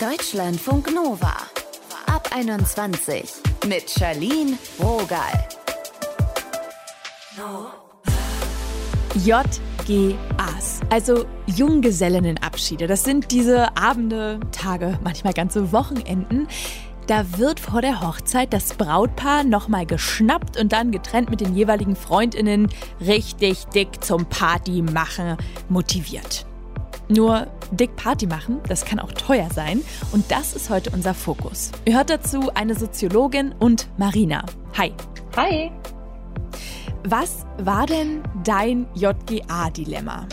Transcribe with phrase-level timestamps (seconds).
[0.00, 1.32] Deutschlandfunk Nova.
[2.04, 3.32] Ab 21
[3.66, 5.48] mit Charlene Rogal.
[9.14, 12.86] JGAs, also Junggesellinnenabschiede.
[12.86, 16.46] Das sind diese Abende, Tage, manchmal ganze Wochenenden.
[17.06, 21.96] Da wird vor der Hochzeit das Brautpaar nochmal geschnappt und dann getrennt mit den jeweiligen
[21.96, 22.68] Freundinnen
[23.00, 25.38] richtig dick zum Party machen
[25.70, 26.44] motiviert.
[27.08, 29.82] Nur dick Party machen, das kann auch teuer sein
[30.12, 31.72] und das ist heute unser Fokus.
[31.84, 34.44] Ihr hört dazu eine Soziologin und Marina.
[34.76, 34.92] Hi.
[35.36, 35.70] Hi.
[37.04, 40.26] Was war denn dein JGA-Dilemma?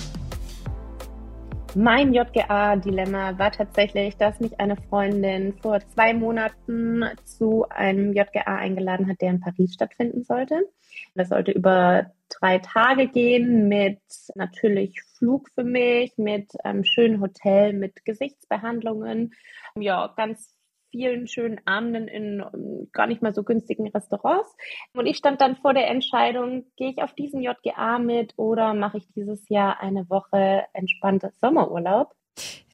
[1.76, 9.09] Mein JGA-Dilemma war tatsächlich, dass mich eine Freundin vor zwei Monaten zu einem JGA eingeladen
[9.09, 10.68] hat, der in Paris stattfinden sollte.
[11.16, 13.99] Das sollte über drei Tage gehen mit
[14.35, 19.34] natürlich Flug für mich, mit einem schönen Hotel, mit Gesichtsbehandlungen.
[19.80, 20.57] Ja, ganz
[20.94, 24.55] vielen schönen Abenden in um, gar nicht mal so günstigen Restaurants.
[24.96, 28.99] Und ich stand dann vor der Entscheidung, gehe ich auf diesen JGA mit oder mache
[28.99, 32.13] ich dieses Jahr eine Woche entspanntes Sommerurlaub?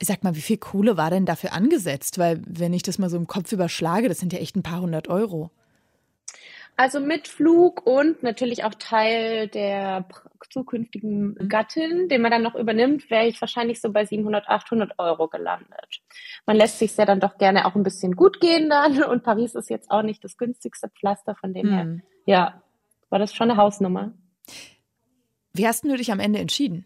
[0.02, 2.18] Sag mal, wie viel Kohle war denn dafür angesetzt?
[2.18, 4.82] Weil, wenn ich das mal so im Kopf überschlage, das sind ja echt ein paar
[4.82, 5.52] hundert Euro.
[6.80, 10.08] Also mit Flug und natürlich auch Teil der
[10.50, 11.50] zukünftigen mhm.
[11.50, 16.02] Gattin, den man dann noch übernimmt, wäre ich wahrscheinlich so bei 700, 800 Euro gelandet.
[16.46, 19.56] Man lässt sich ja dann doch gerne auch ein bisschen gut gehen dann und Paris
[19.56, 21.74] ist jetzt auch nicht das günstigste Pflaster, von dem mhm.
[21.74, 22.64] her, ja,
[23.10, 24.14] war das schon eine Hausnummer.
[25.52, 26.86] Wie hast du dich am Ende entschieden?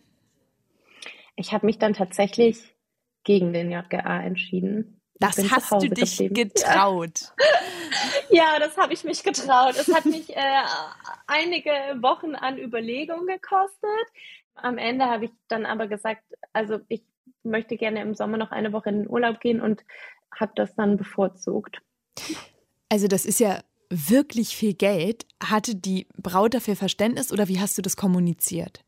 [1.35, 2.75] Ich habe mich dann tatsächlich
[3.23, 5.02] gegen den JGA entschieden.
[5.23, 6.51] Das hast du dich geblieben.
[6.53, 7.33] getraut.
[8.29, 9.75] Ja, das habe ich mich getraut.
[9.77, 10.63] Es hat mich äh,
[11.27, 11.69] einige
[12.01, 14.07] Wochen an Überlegung gekostet.
[14.55, 17.03] Am Ende habe ich dann aber gesagt, also ich
[17.43, 19.83] möchte gerne im Sommer noch eine Woche in den Urlaub gehen und
[20.35, 21.81] habe das dann bevorzugt.
[22.89, 25.25] Also das ist ja wirklich viel Geld.
[25.43, 28.83] Hatte die Braut dafür Verständnis oder wie hast du das kommuniziert?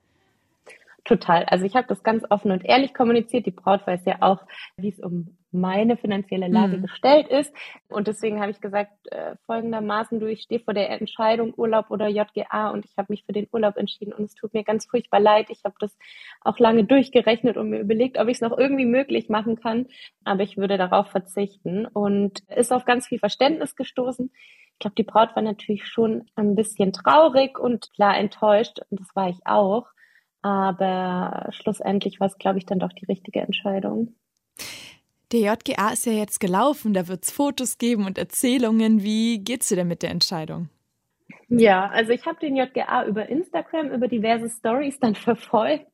[1.05, 1.45] Total.
[1.45, 3.45] Also ich habe das ganz offen und ehrlich kommuniziert.
[3.45, 4.41] Die Braut weiß ja auch,
[4.75, 6.81] wie es um meine finanzielle Lage mhm.
[6.81, 7.53] gestellt ist.
[7.89, 12.07] Und deswegen habe ich gesagt, äh, folgendermaßen, du, ich stehe vor der Entscheidung Urlaub oder
[12.07, 15.19] JGA und ich habe mich für den Urlaub entschieden und es tut mir ganz furchtbar
[15.19, 15.51] leid.
[15.51, 15.95] Ich habe das
[16.41, 19.85] auch lange durchgerechnet und mir überlegt, ob ich es noch irgendwie möglich machen kann,
[20.23, 24.31] aber ich würde darauf verzichten und ist auf ganz viel Verständnis gestoßen.
[24.73, 29.15] Ich glaube, die Braut war natürlich schon ein bisschen traurig und klar enttäuscht und das
[29.15, 29.85] war ich auch.
[30.45, 34.13] Aber schlussendlich war es, glaube ich, dann doch die richtige Entscheidung.
[35.31, 39.01] Der JGA ist ja jetzt gelaufen, da wird es Fotos geben und Erzählungen.
[39.01, 40.69] Wie geht's dir denn mit der Entscheidung?
[41.49, 45.87] Ja, also ich habe den JGA über Instagram, über diverse Stories dann verfolgt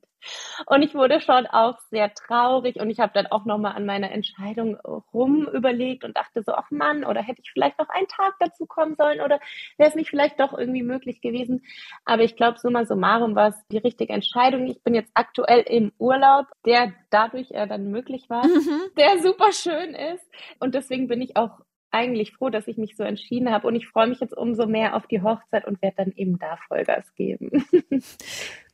[0.65, 4.11] und ich wurde schon auch sehr traurig und ich habe dann auch nochmal an meiner
[4.11, 4.75] Entscheidung
[5.13, 8.65] rum überlegt und dachte so, ach Mann, oder hätte ich vielleicht noch einen Tag dazu
[8.65, 9.39] kommen sollen oder
[9.77, 11.63] wäre es nicht vielleicht doch irgendwie möglich gewesen.
[12.05, 14.67] Aber ich glaube, summa summarum war es die richtige Entscheidung.
[14.67, 18.81] Ich bin jetzt aktuell im Urlaub, der dadurch äh, dann möglich war, mhm.
[18.97, 20.25] der super schön ist.
[20.59, 21.59] Und deswegen bin ich auch
[21.91, 24.95] eigentlich froh, dass ich mich so entschieden habe und ich freue mich jetzt umso mehr
[24.95, 27.65] auf die Hochzeit und werde dann eben da Vollgas geben.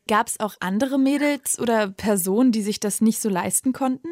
[0.07, 4.09] Gab es auch andere Mädels oder Personen, die sich das nicht so leisten konnten?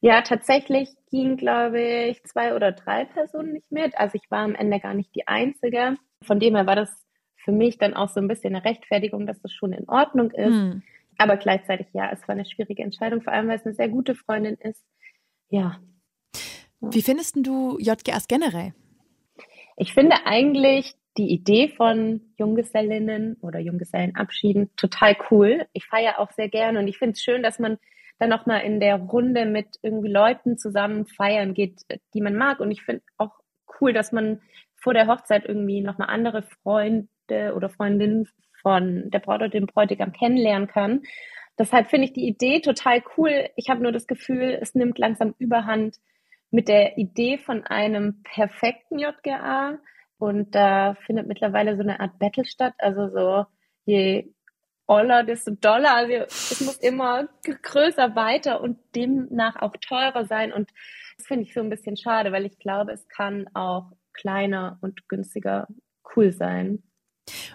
[0.00, 3.96] Ja, tatsächlich gingen, glaube ich, zwei oder drei Personen nicht mit.
[3.96, 5.96] Also ich war am Ende gar nicht die Einzige.
[6.22, 6.90] Von dem her war das
[7.36, 10.54] für mich dann auch so ein bisschen eine Rechtfertigung, dass das schon in Ordnung ist.
[10.54, 10.82] Hm.
[11.18, 14.14] Aber gleichzeitig, ja, es war eine schwierige Entscheidung, vor allem weil es eine sehr gute
[14.14, 14.84] Freundin ist.
[15.48, 15.80] Ja.
[16.80, 18.74] Wie findest du JGAs generell?
[19.76, 25.66] Ich finde eigentlich die Idee von Junggesellinnen oder Junggesellenabschieden total cool.
[25.72, 27.78] Ich feiere auch sehr gerne und ich finde es schön, dass man
[28.18, 31.82] dann nochmal in der Runde mit irgendwie Leuten zusammen feiern geht,
[32.14, 32.60] die man mag.
[32.60, 33.32] Und ich finde auch
[33.80, 34.40] cool, dass man
[34.74, 37.08] vor der Hochzeit irgendwie nochmal andere Freunde
[37.54, 38.28] oder Freundinnen
[38.62, 41.02] von der Braut oder dem Bräutigam kennenlernen kann.
[41.58, 43.48] Deshalb finde ich die Idee total cool.
[43.56, 45.96] Ich habe nur das Gefühl, es nimmt langsam Überhand
[46.50, 49.78] mit der Idee von einem perfekten JGA
[50.18, 52.74] und da findet mittlerweile so eine Art Battle statt.
[52.78, 53.46] Also so,
[53.84, 54.32] je
[54.86, 55.94] oller, desto doller.
[55.94, 60.52] Also es muss immer größer, weiter und demnach auch teurer sein.
[60.52, 60.70] Und
[61.18, 65.08] das finde ich so ein bisschen schade, weil ich glaube, es kann auch kleiner und
[65.08, 65.68] günstiger
[66.14, 66.82] cool sein.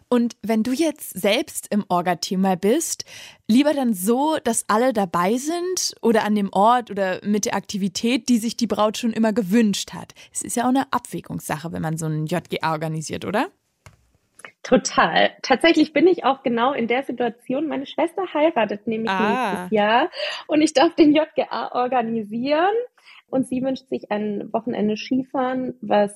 [0.09, 3.05] Und wenn du jetzt selbst im Orga-Team mal bist,
[3.47, 8.29] lieber dann so, dass alle dabei sind oder an dem Ort oder mit der Aktivität,
[8.29, 10.13] die sich die Braut schon immer gewünscht hat.
[10.33, 13.49] Es ist ja auch eine Abwägungssache, wenn man so ein JGA organisiert, oder?
[14.63, 15.31] Total.
[15.41, 17.67] Tatsächlich bin ich auch genau in der Situation.
[17.67, 19.29] Meine Schwester heiratet nämlich ah.
[19.29, 20.09] nächstes Jahr
[20.47, 22.75] und ich darf den JGA organisieren.
[23.27, 26.13] und sie wünscht sich ein Wochenende Skifahren, was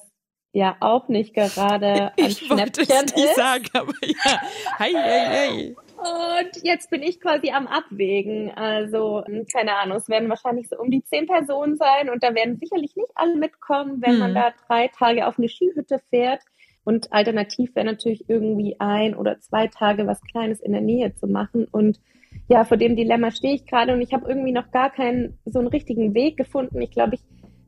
[0.56, 4.42] ja auch nicht gerade ein ich Schnäppchen wollte es nicht sagen, aber ja.
[4.80, 5.76] Hei, hei, hei.
[5.98, 8.52] Und jetzt bin ich quasi am Abwägen.
[8.52, 12.34] Also, hm, keine Ahnung, es werden wahrscheinlich so um die zehn Personen sein und da
[12.34, 14.20] werden sicherlich nicht alle mitkommen, wenn hm.
[14.20, 16.42] man da drei Tage auf eine Skihütte fährt.
[16.86, 21.28] Und alternativ wäre natürlich irgendwie ein oder zwei Tage was Kleines in der Nähe zu
[21.28, 21.68] machen.
[21.72, 22.00] Und
[22.48, 25.60] ja, vor dem Dilemma stehe ich gerade und ich habe irgendwie noch gar keinen so
[25.60, 26.80] einen richtigen Weg gefunden.
[26.82, 27.22] Ich glaube, ich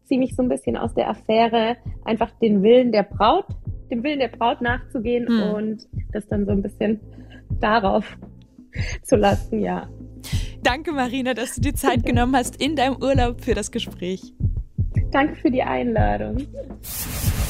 [0.07, 3.45] ziehe mich so ein bisschen aus der Affäre, einfach den Willen der Braut,
[3.91, 5.53] dem Willen der Braut nachzugehen mhm.
[5.53, 6.99] und das dann so ein bisschen
[7.59, 8.17] darauf
[9.03, 9.89] zu lassen, ja.
[10.63, 14.33] Danke, Marina, dass du dir Zeit genommen hast in deinem Urlaub für das Gespräch.
[15.11, 16.37] Danke für die Einladung.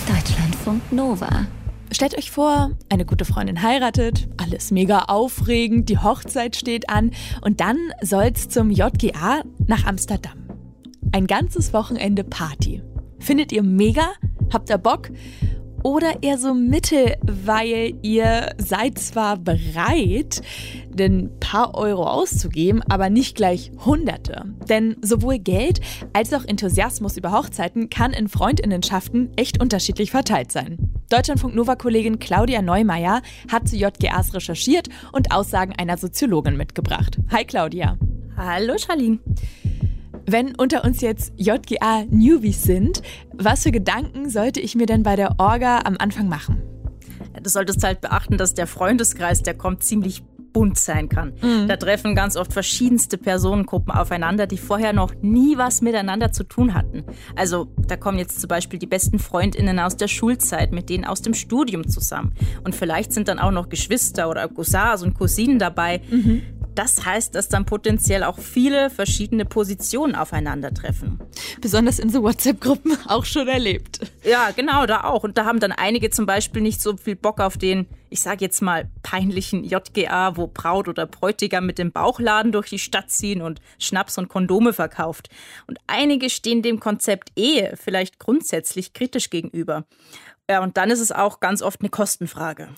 [0.08, 1.48] Deutschlandfunk Nova.
[1.92, 7.12] Stellt euch vor, eine gute Freundin heiratet, alles mega aufregend, die Hochzeit steht an
[7.42, 10.47] und dann soll's zum JGA nach Amsterdam.
[11.18, 12.84] Ein ganzes Wochenende Party.
[13.18, 14.12] Findet ihr mega?
[14.54, 15.10] Habt ihr Bock?
[15.82, 20.44] Oder eher so mittel, weil ihr seid zwar bereit,
[21.00, 24.44] ein paar Euro auszugeben, aber nicht gleich Hunderte.
[24.70, 25.82] Denn sowohl Geld
[26.14, 30.78] als auch Enthusiasmus über Hochzeiten kann in Freundinnenschaften echt unterschiedlich verteilt sein.
[31.10, 37.18] Deutschlandfunk Nova-Kollegin Claudia Neumeier hat zu JGAs recherchiert und Aussagen einer Soziologin mitgebracht.
[37.32, 37.98] Hi Claudia.
[38.38, 39.18] Hallo Charlene.
[40.30, 43.02] Wenn unter uns jetzt JGA-Newbies sind,
[43.34, 46.62] was für Gedanken sollte ich mir denn bei der Orga am Anfang machen?
[47.42, 51.34] Du solltest halt beachten, dass der Freundeskreis, der kommt ziemlich bunt sein kann.
[51.42, 51.68] Mhm.
[51.68, 56.74] Da treffen ganz oft verschiedenste Personengruppen aufeinander, die vorher noch nie was miteinander zu tun
[56.74, 57.04] hatten.
[57.36, 61.22] Also da kommen jetzt zum Beispiel die besten Freundinnen aus der Schulzeit mit denen aus
[61.22, 62.34] dem Studium zusammen.
[62.64, 66.02] Und vielleicht sind dann auch noch Geschwister oder Cousins und Cousinen dabei.
[66.10, 66.42] Mhm.
[66.78, 71.20] Das heißt, dass dann potenziell auch viele verschiedene Positionen aufeinandertreffen.
[71.60, 74.00] Besonders in so WhatsApp-Gruppen auch schon erlebt.
[74.24, 75.24] Ja, genau, da auch.
[75.24, 78.46] Und da haben dann einige zum Beispiel nicht so viel Bock auf den, ich sage
[78.46, 83.42] jetzt mal, peinlichen JGA, wo Braut oder Bräutigam mit dem Bauchladen durch die Stadt ziehen
[83.42, 85.30] und Schnaps und Kondome verkauft.
[85.66, 89.86] Und einige stehen dem Konzept Ehe vielleicht grundsätzlich kritisch gegenüber.
[90.50, 92.70] Ja, und dann ist es auch ganz oft eine Kostenfrage.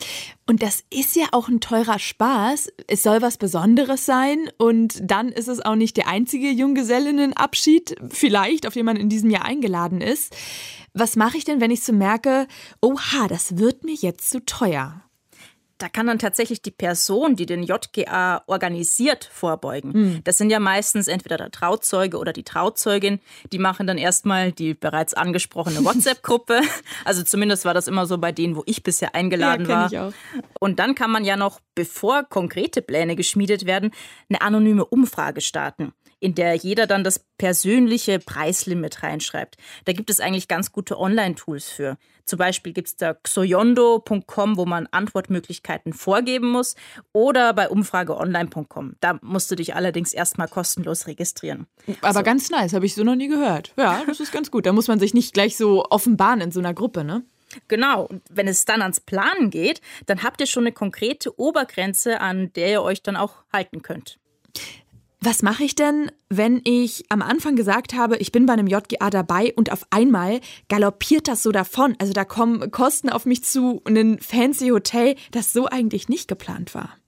[0.47, 2.71] Und das ist ja auch ein teurer Spaß.
[2.87, 8.65] Es soll was Besonderes sein und dann ist es auch nicht der einzige Junggesellinnenabschied, vielleicht,
[8.65, 10.35] auf den man in diesem Jahr eingeladen ist.
[10.95, 12.47] Was mache ich denn, wenn ich so merke,
[12.81, 15.03] oha, das wird mir jetzt zu teuer?
[15.79, 19.91] Da kann dann tatsächlich die Person, die den JGA organisiert, vorbeugen.
[19.93, 20.21] Mhm.
[20.25, 23.19] Das sind ja meistens entweder der Trauzeuge oder die Trauzeugin.
[23.51, 26.61] Die machen dann erstmal die bereits angesprochene WhatsApp-Gruppe.
[27.05, 30.13] also zumindest war das immer so bei denen, wo ich bisher eingeladen ja, war.
[30.59, 33.91] Und dann kann man ja noch, bevor konkrete Pläne geschmiedet werden,
[34.29, 39.57] eine anonyme Umfrage starten in der jeder dann das persönliche Preislimit reinschreibt.
[39.85, 41.97] Da gibt es eigentlich ganz gute Online-Tools für.
[42.25, 46.75] Zum Beispiel gibt es da xoyondo.com, wo man Antwortmöglichkeiten vorgeben muss,
[47.11, 48.95] oder bei umfrageonline.com.
[48.99, 51.65] Da musst du dich allerdings erstmal kostenlos registrieren.
[52.01, 52.23] Aber so.
[52.23, 53.73] ganz nice, habe ich so noch nie gehört.
[53.77, 54.65] Ja, das ist ganz gut.
[54.67, 57.23] Da muss man sich nicht gleich so offenbaren in so einer Gruppe, ne?
[57.67, 58.05] Genau.
[58.05, 62.53] Und wenn es dann ans Planen geht, dann habt ihr schon eine konkrete Obergrenze, an
[62.53, 64.19] der ihr euch dann auch halten könnt.
[65.21, 69.09] Was mache ich denn, wenn ich am Anfang gesagt habe, ich bin bei einem JGA
[69.09, 70.39] dabei und auf einmal
[70.69, 71.95] galoppiert das so davon?
[71.99, 76.29] Also da kommen Kosten auf mich zu und ein fancy Hotel, das so eigentlich nicht
[76.29, 76.98] geplant war.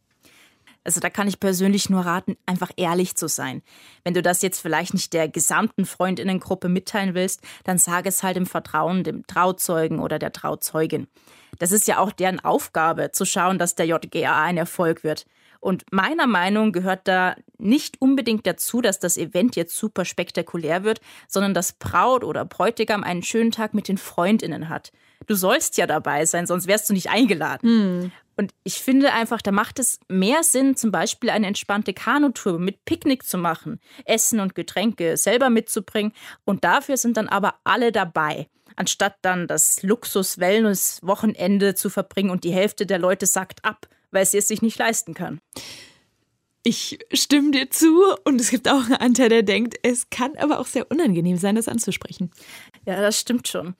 [0.83, 3.61] Also da kann ich persönlich nur raten, einfach ehrlich zu sein.
[4.03, 8.37] Wenn du das jetzt vielleicht nicht der gesamten Freundinnengruppe mitteilen willst, dann sage es halt
[8.37, 11.07] im Vertrauen dem Trauzeugen oder der Trauzeugin.
[11.59, 15.25] Das ist ja auch deren Aufgabe, zu schauen, dass der JGA ein Erfolg wird.
[15.59, 21.01] Und meiner Meinung gehört da nicht unbedingt dazu, dass das Event jetzt super spektakulär wird,
[21.27, 24.91] sondern dass Braut oder Bräutigam einen schönen Tag mit den Freundinnen hat.
[25.27, 27.69] Du sollst ja dabei sein, sonst wärst du nicht eingeladen.
[27.69, 28.11] Hm.
[28.41, 32.83] Und ich finde einfach, da macht es mehr Sinn, zum Beispiel eine entspannte Kanutour mit
[32.85, 36.11] Picknick zu machen, Essen und Getränke selber mitzubringen.
[36.43, 42.53] Und dafür sind dann aber alle dabei anstatt dann das Luxus-Wellness-Wochenende zu verbringen und die
[42.53, 45.41] Hälfte der Leute sagt ab weil sie es sich nicht leisten kann.
[46.63, 50.59] Ich stimme dir zu und es gibt auch einen Anteil, der denkt, es kann aber
[50.59, 52.29] auch sehr unangenehm sein, das anzusprechen.
[52.85, 53.73] Ja, das stimmt schon.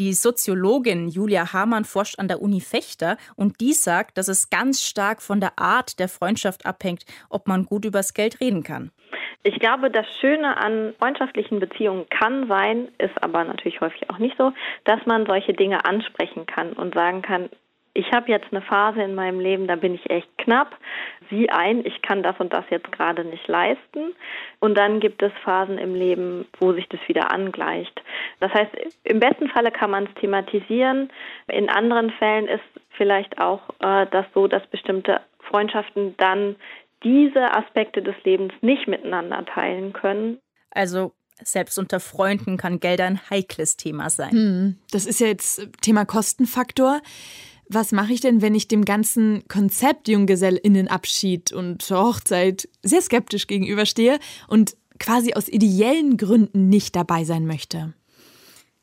[0.00, 4.82] Die Soziologin Julia Hamann forscht an der Uni Fechter und die sagt, dass es ganz
[4.82, 8.90] stark von der Art der Freundschaft abhängt, ob man gut übers Geld reden kann.
[9.44, 14.36] Ich glaube, das Schöne an freundschaftlichen Beziehungen kann sein, ist aber natürlich häufig auch nicht
[14.36, 14.52] so,
[14.82, 17.48] dass man solche Dinge ansprechen kann und sagen kann,
[17.96, 20.76] ich habe jetzt eine Phase in meinem Leben, da bin ich echt knapp,
[21.30, 24.14] sieh ein, ich kann das und das jetzt gerade nicht leisten.
[24.60, 28.02] Und dann gibt es Phasen im Leben, wo sich das wieder angleicht.
[28.40, 28.70] Das heißt,
[29.04, 31.10] im besten Falle kann man es thematisieren.
[31.48, 36.56] In anderen Fällen ist vielleicht auch äh, das so, dass bestimmte Freundschaften dann
[37.02, 40.38] diese Aspekte des Lebens nicht miteinander teilen können.
[40.70, 41.12] Also
[41.42, 44.30] selbst unter Freunden kann Geld ein heikles Thema sein.
[44.30, 47.00] Hm, das ist ja jetzt Thema Kostenfaktor.
[47.68, 54.18] Was mache ich denn, wenn ich dem ganzen Konzept Junggesellinnenabschied und Hochzeit sehr skeptisch gegenüberstehe
[54.46, 57.94] und quasi aus ideellen Gründen nicht dabei sein möchte?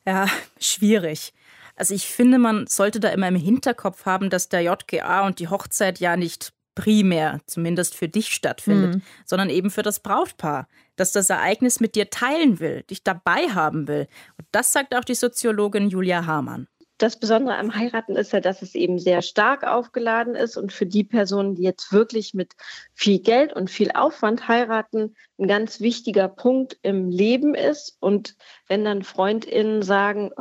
[0.06, 0.28] Ja,
[0.60, 1.34] schwierig.
[1.76, 5.48] Also ich finde, man sollte da immer im Hinterkopf haben, dass der JGA und die
[5.48, 9.02] Hochzeit ja nicht primär, zumindest für dich stattfindet, mhm.
[9.26, 13.88] sondern eben für das Brautpaar, das das Ereignis mit dir teilen will, dich dabei haben
[13.88, 14.08] will.
[14.38, 16.68] Und das sagt auch die Soziologin Julia Hamann.
[16.98, 20.86] Das Besondere am Heiraten ist ja, dass es eben sehr stark aufgeladen ist und für
[20.86, 22.54] die Personen, die jetzt wirklich mit
[22.94, 27.98] viel Geld und viel Aufwand heiraten, ein ganz wichtiger Punkt im Leben ist.
[28.00, 28.36] Und
[28.68, 30.32] wenn dann FreundInnen sagen,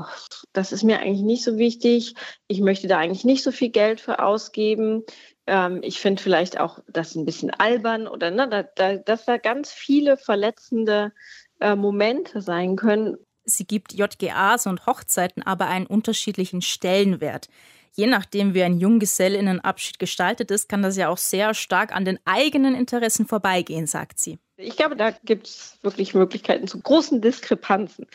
[0.52, 2.14] das ist mir eigentlich nicht so wichtig,
[2.48, 5.04] ich möchte da eigentlich nicht so viel Geld für ausgeben,
[5.46, 9.38] ähm, ich finde vielleicht auch das ein bisschen albern oder ne, da, da, dass da
[9.38, 11.12] ganz viele verletzende
[11.60, 13.16] äh, Momente sein können.
[13.44, 17.48] Sie gibt JGAs und Hochzeiten aber einen unterschiedlichen Stellenwert.
[17.94, 22.18] Je nachdem, wie ein Junggesellinnenabschied gestaltet ist, kann das ja auch sehr stark an den
[22.24, 24.38] eigenen Interessen vorbeigehen, sagt sie.
[24.56, 28.06] Ich glaube, da gibt es wirklich Möglichkeiten zu großen Diskrepanzen.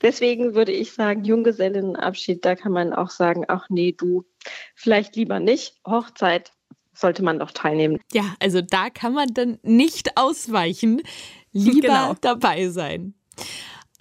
[0.00, 4.24] Deswegen würde ich sagen, Junggesellinnenabschied, da kann man auch sagen, ach nee, du,
[4.74, 5.76] vielleicht lieber nicht.
[5.86, 6.52] Hochzeit,
[6.92, 8.00] sollte man doch teilnehmen.
[8.12, 11.02] Ja, also da kann man dann nicht ausweichen.
[11.52, 12.16] Lieber genau.
[12.20, 13.14] dabei sein.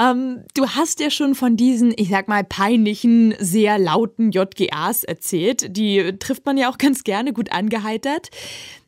[0.02, 5.76] Ähm, du hast ja schon von diesen, ich sag mal, peinlichen, sehr lauten JGAs erzählt.
[5.78, 8.30] Die trifft man ja auch ganz gerne gut angeheitert.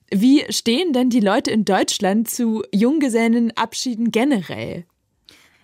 [0.09, 4.85] Wie stehen denn die Leute in Deutschland zu Junggesellenabschieden generell?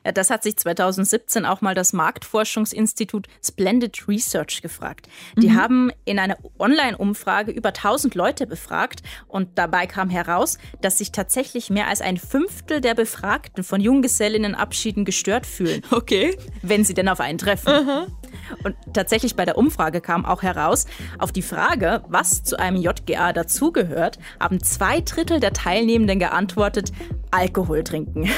[0.06, 5.08] Ja, das hat sich 2017 auch mal das Marktforschungsinstitut Splendid Research gefragt.
[5.38, 5.56] Die mhm.
[5.56, 11.70] haben in einer Online-Umfrage über 1000 Leute befragt und dabei kam heraus, dass sich tatsächlich
[11.70, 15.82] mehr als ein Fünftel der Befragten von Junggesellinnenabschieden gestört fühlen.
[15.92, 16.38] Okay.
[16.62, 17.86] Wenn sie denn auf einen treffen.
[17.86, 18.20] Mhm.
[18.64, 20.86] Und tatsächlich bei der Umfrage kam auch heraus,
[21.18, 26.92] auf die Frage, was zu einem JGA dazugehört, haben zwei Drittel der Teilnehmenden geantwortet,
[27.32, 28.30] Alkohol trinken.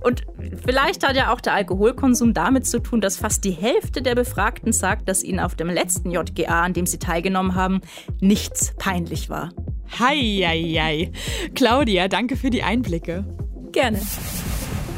[0.00, 0.22] Und
[0.64, 4.72] vielleicht hat ja auch der Alkoholkonsum damit zu tun, dass fast die Hälfte der Befragten
[4.72, 7.80] sagt, dass ihnen auf dem letzten JGA, an dem sie teilgenommen haben,
[8.20, 9.50] nichts peinlich war.
[9.98, 11.12] Hei, hei, hei.
[11.54, 13.24] Claudia, danke für die Einblicke.
[13.72, 14.00] Gerne.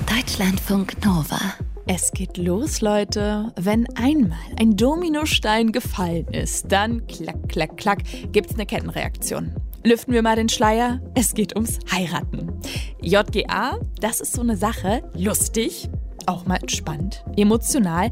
[0.07, 1.39] Deutschlandfunk Nova.
[1.87, 3.53] Es geht los, Leute.
[3.57, 7.99] Wenn einmal ein Dominostein gefallen ist, dann klack, klack, klack,
[8.33, 9.55] gibt's eine Kettenreaktion.
[9.83, 11.01] Lüften wir mal den Schleier.
[11.15, 12.53] Es geht ums Heiraten.
[13.01, 15.03] JGA, das ist so eine Sache.
[15.17, 15.89] Lustig,
[16.27, 18.11] auch mal entspannt, emotional.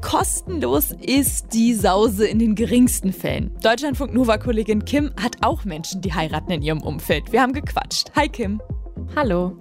[0.00, 3.54] Kostenlos ist die Sause in den geringsten Fällen.
[3.62, 7.32] Deutschlandfunk Nova-Kollegin Kim hat auch Menschen, die heiraten in ihrem Umfeld.
[7.32, 8.10] Wir haben gequatscht.
[8.16, 8.62] Hi Kim.
[9.14, 9.58] Hallo.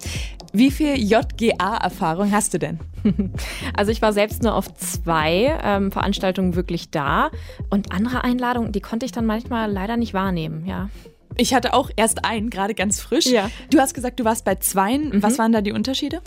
[0.53, 2.79] Wie viel JGA-Erfahrung hast du denn?
[3.73, 7.29] Also ich war selbst nur auf zwei ähm, Veranstaltungen wirklich da
[7.69, 10.89] und andere Einladungen, die konnte ich dann manchmal leider nicht wahrnehmen, ja.
[11.37, 13.27] Ich hatte auch erst einen, gerade ganz frisch.
[13.27, 13.49] Ja.
[13.69, 15.09] Du hast gesagt, du warst bei zweien.
[15.09, 15.23] Mhm.
[15.23, 16.21] Was waren da die Unterschiede?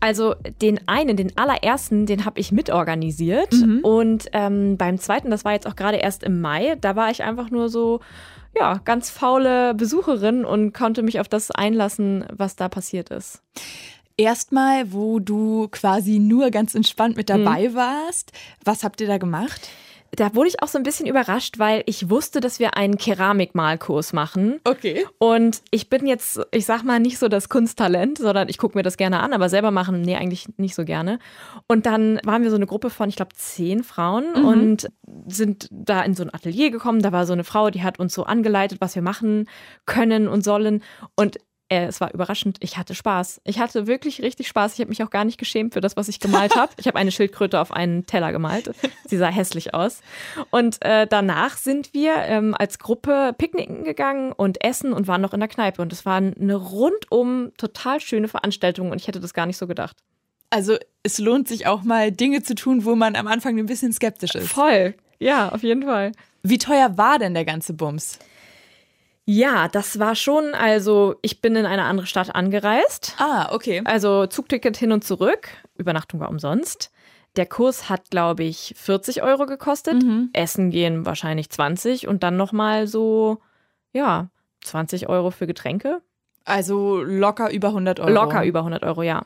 [0.00, 3.52] Also den einen, den allerersten, den habe ich mitorganisiert.
[3.52, 3.80] Mhm.
[3.82, 7.22] Und ähm, beim zweiten, das war jetzt auch gerade erst im Mai, da war ich
[7.22, 8.00] einfach nur so,
[8.54, 13.42] ja, ganz faule Besucherin und konnte mich auf das einlassen, was da passiert ist.
[14.16, 17.74] Erstmal, wo du quasi nur ganz entspannt mit dabei mhm.
[17.74, 18.32] warst,
[18.64, 19.70] was habt ihr da gemacht?
[20.14, 24.12] Da wurde ich auch so ein bisschen überrascht, weil ich wusste, dass wir einen Keramikmalkurs
[24.12, 24.60] machen.
[24.64, 25.06] Okay.
[25.18, 28.82] Und ich bin jetzt, ich sag mal, nicht so das Kunsttalent, sondern ich gucke mir
[28.82, 31.18] das gerne an, aber selber machen, nee, eigentlich nicht so gerne.
[31.66, 34.44] Und dann waren wir so eine Gruppe von, ich glaube, zehn Frauen mhm.
[34.44, 34.88] und
[35.26, 37.00] sind da in so ein Atelier gekommen.
[37.00, 39.48] Da war so eine Frau, die hat uns so angeleitet, was wir machen
[39.86, 40.82] können und sollen.
[41.16, 41.38] Und
[41.72, 42.58] äh, es war überraschend.
[42.60, 43.40] Ich hatte Spaß.
[43.44, 44.74] Ich hatte wirklich richtig Spaß.
[44.74, 46.72] Ich habe mich auch gar nicht geschämt für das, was ich gemalt habe.
[46.76, 48.72] Ich habe eine Schildkröte auf einen Teller gemalt.
[49.06, 50.00] Sie sah hässlich aus.
[50.50, 55.32] Und äh, danach sind wir ähm, als Gruppe picknicken gegangen und essen und waren noch
[55.32, 55.80] in der Kneipe.
[55.80, 59.66] Und es war eine rundum total schöne Veranstaltung und ich hätte das gar nicht so
[59.66, 59.96] gedacht.
[60.50, 63.94] Also es lohnt sich auch mal Dinge zu tun, wo man am Anfang ein bisschen
[63.94, 64.48] skeptisch ist.
[64.48, 64.94] Voll.
[65.18, 66.12] Ja, auf jeden Fall.
[66.42, 68.18] Wie teuer war denn der ganze Bums?
[69.24, 73.14] Ja, das war schon, also ich bin in eine andere Stadt angereist.
[73.18, 73.82] Ah, okay.
[73.84, 76.90] Also Zugticket hin und zurück, Übernachtung war umsonst.
[77.36, 80.02] Der Kurs hat, glaube ich, 40 Euro gekostet.
[80.02, 80.30] Mhm.
[80.32, 83.38] Essen gehen wahrscheinlich 20 und dann nochmal so,
[83.92, 84.28] ja,
[84.62, 86.02] 20 Euro für Getränke.
[86.44, 88.10] Also locker über 100 Euro.
[88.10, 89.24] Locker über 100 Euro, ja.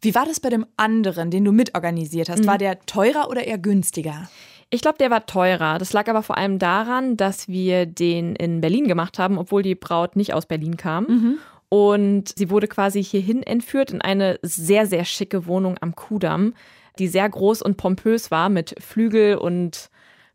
[0.00, 2.40] Wie war das bei dem anderen, den du mitorganisiert hast?
[2.40, 2.46] Mhm.
[2.46, 4.28] War der teurer oder eher günstiger?
[4.70, 5.78] Ich glaube, der war teurer.
[5.78, 9.74] Das lag aber vor allem daran, dass wir den in Berlin gemacht haben, obwohl die
[9.74, 11.04] Braut nicht aus Berlin kam.
[11.04, 11.38] Mhm.
[11.70, 16.54] Und sie wurde quasi hierhin entführt in eine sehr, sehr schicke Wohnung am Kudamm,
[16.98, 19.90] die sehr groß und pompös war mit Flügel und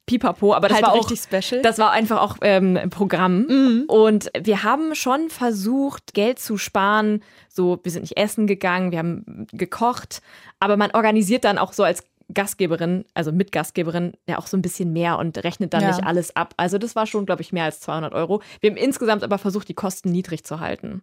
[0.05, 1.61] Pipapo, aber das halt war auch special.
[1.61, 3.45] Das war einfach auch ähm, Programm.
[3.45, 3.83] Mhm.
[3.87, 7.23] Und wir haben schon versucht, Geld zu sparen.
[7.47, 10.21] So, wir sind nicht essen gegangen, wir haben gekocht,
[10.59, 14.93] aber man organisiert dann auch so als Gastgeberin, also Mitgastgeberin, ja auch so ein bisschen
[14.93, 15.89] mehr und rechnet dann ja.
[15.89, 16.53] nicht alles ab.
[16.57, 18.41] Also das war schon, glaube ich, mehr als 200 Euro.
[18.59, 21.01] Wir haben insgesamt aber versucht, die Kosten niedrig zu halten.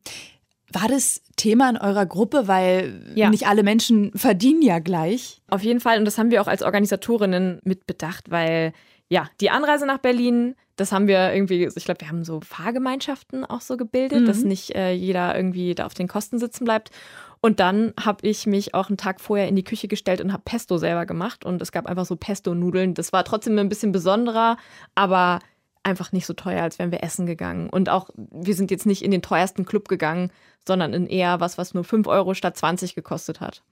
[0.73, 3.29] War das Thema in eurer Gruppe, weil ja.
[3.29, 5.43] nicht alle Menschen verdienen ja gleich?
[5.49, 8.73] Auf jeden Fall und das haben wir auch als Organisatorinnen mitbedacht, weil
[9.09, 13.45] ja, die Anreise nach Berlin, das haben wir irgendwie, ich glaube, wir haben so Fahrgemeinschaften
[13.45, 14.27] auch so gebildet, mhm.
[14.27, 16.91] dass nicht äh, jeder irgendwie da auf den Kosten sitzen bleibt.
[17.41, 20.43] Und dann habe ich mich auch einen Tag vorher in die Küche gestellt und habe
[20.45, 21.45] Pesto selber gemacht.
[21.45, 22.95] Und es gab einfach so Pesto-Nudeln.
[22.95, 24.59] Das war trotzdem ein bisschen besonderer,
[24.95, 25.41] aber
[25.83, 27.71] einfach nicht so teuer, als wären wir essen gegangen.
[27.71, 30.31] Und auch, wir sind jetzt nicht in den teuersten Club gegangen,
[30.67, 33.63] sondern in eher was, was nur 5 Euro statt 20 gekostet hat.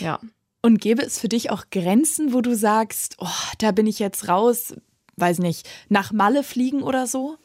[0.00, 0.18] Ja.
[0.62, 4.28] Und gäbe es für dich auch Grenzen, wo du sagst, oh, da bin ich jetzt
[4.28, 4.74] raus,
[5.16, 7.36] weiß nicht, nach Malle fliegen oder so?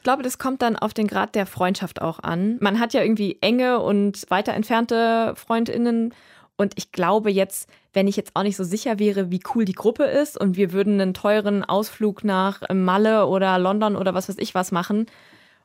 [0.00, 2.56] Ich glaube, das kommt dann auf den Grad der Freundschaft auch an.
[2.60, 6.14] Man hat ja irgendwie enge und weiter entfernte Freundinnen.
[6.56, 9.74] Und ich glaube jetzt, wenn ich jetzt auch nicht so sicher wäre, wie cool die
[9.74, 14.36] Gruppe ist und wir würden einen teuren Ausflug nach Malle oder London oder was weiß
[14.38, 15.04] ich was machen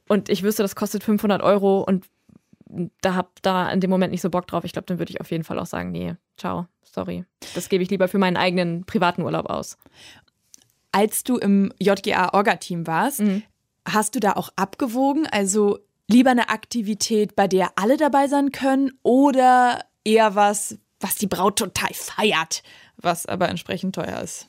[0.09, 2.05] und ich wüsste, das kostet 500 Euro und
[2.99, 5.21] da hab da in dem Moment nicht so Bock drauf, ich glaube, dann würde ich
[5.21, 7.23] auf jeden Fall auch sagen, nee, ciao, sorry.
[7.53, 9.77] Das gebe ich lieber für meinen eigenen privaten Urlaub aus
[10.95, 13.43] als du im JGA-Orga-Team warst, mhm.
[13.87, 15.27] Hast du da auch abgewogen?
[15.27, 21.27] Also lieber eine Aktivität, bei der alle dabei sein können oder eher was, was die
[21.27, 22.63] Braut total feiert,
[22.97, 24.47] was aber entsprechend teuer ist?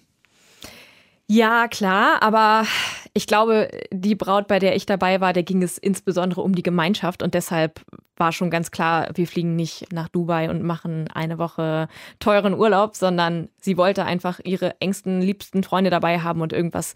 [1.28, 2.66] Ja, klar, aber
[3.12, 6.62] ich glaube, die Braut, bei der ich dabei war, der ging es insbesondere um die
[6.62, 7.80] Gemeinschaft und deshalb
[8.16, 11.88] war schon ganz klar, wir fliegen nicht nach Dubai und machen eine Woche
[12.20, 16.94] teuren Urlaub, sondern sie wollte einfach ihre engsten, liebsten Freunde dabei haben und irgendwas,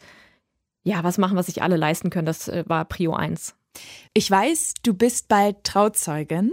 [0.82, 2.26] ja, was machen, was sich alle leisten können.
[2.26, 3.54] Das äh, war Prio 1.
[4.14, 6.52] Ich weiß, du bist bald Trauzeugin.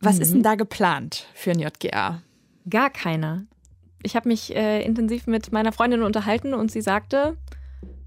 [0.00, 0.22] Was mhm.
[0.22, 2.22] ist denn da geplant für ein JGA?
[2.68, 3.44] Gar keiner.
[4.02, 7.36] Ich habe mich äh, intensiv mit meiner Freundin unterhalten und sie sagte,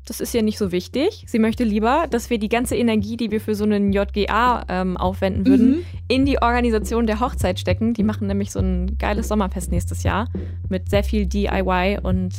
[0.05, 1.25] das ist ihr nicht so wichtig.
[1.27, 4.95] Sie möchte lieber, dass wir die ganze Energie, die wir für so einen JGA ähm,
[4.95, 5.85] aufwenden würden, mhm.
[6.07, 7.93] in die Organisation der Hochzeit stecken.
[7.93, 10.29] Die machen nämlich so ein geiles Sommerfest nächstes Jahr
[10.69, 12.33] mit sehr viel DIY und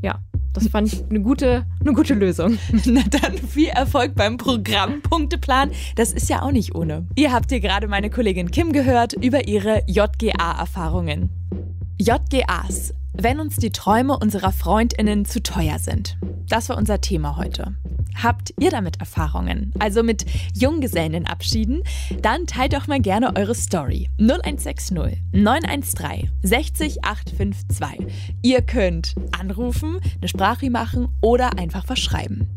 [0.00, 0.20] ja,
[0.52, 2.58] das fand ich eine gute, eine gute Lösung.
[2.84, 5.72] Na dann viel Erfolg beim Programmpunkteplan.
[5.96, 7.06] Das ist ja auch nicht ohne.
[7.16, 11.30] Ihr habt hier gerade meine Kollegin Kim gehört über ihre JGA-Erfahrungen.
[11.98, 16.16] JGAs, wenn uns die Träume unserer Freundinnen zu teuer sind.
[16.48, 17.74] Das war unser Thema heute.
[18.20, 19.72] Habt ihr damit Erfahrungen?
[19.78, 21.82] Also mit Junggesellenabschieden?
[22.20, 24.08] Dann teilt doch mal gerne eure Story.
[24.18, 24.96] 0160
[25.32, 28.06] 913 60 852.
[28.42, 32.48] Ihr könnt anrufen, eine Sprache machen oder einfach verschreiben.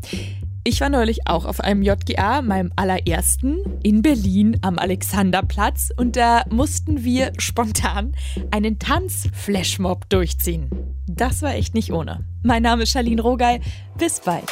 [0.67, 6.43] Ich war neulich auch auf einem JGA, meinem allerersten, in Berlin am Alexanderplatz und da
[6.49, 8.15] mussten wir spontan
[8.49, 10.71] einen Tanz-Flashmob durchziehen.
[11.05, 12.25] Das war echt nicht ohne.
[12.41, 13.59] Mein Name ist Charlene Rogal.
[13.99, 14.51] Bis bald.